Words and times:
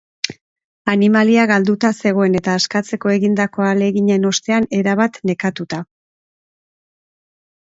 Animalia 0.93 1.43
galduta 1.51 1.91
zegoen, 2.05 2.37
eta 2.39 2.55
askatzeko 2.61 3.13
egindako 3.17 3.67
ahaleginen 3.67 4.25
ostean 4.31 4.67
erabat 4.79 5.21
nekatuta. 5.33 5.81